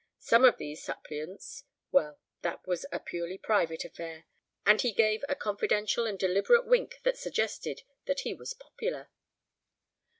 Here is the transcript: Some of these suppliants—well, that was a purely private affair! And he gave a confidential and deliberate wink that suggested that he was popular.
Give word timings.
Some 0.17 0.43
of 0.45 0.57
these 0.57 0.81
suppliants—well, 0.83 2.19
that 2.41 2.65
was 2.65 2.87
a 2.91 2.99
purely 2.99 3.37
private 3.37 3.85
affair! 3.85 4.25
And 4.65 4.81
he 4.81 4.93
gave 4.93 5.23
a 5.29 5.35
confidential 5.35 6.07
and 6.07 6.17
deliberate 6.17 6.65
wink 6.65 6.95
that 7.03 7.19
suggested 7.19 7.81
that 8.07 8.21
he 8.21 8.33
was 8.33 8.55
popular. 8.55 9.11